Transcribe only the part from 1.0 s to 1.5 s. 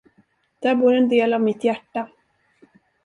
del av